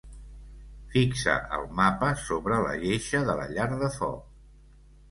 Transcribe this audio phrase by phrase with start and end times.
[0.95, 4.31] Fixa el mapa sobre la lleixa de la llar de foc.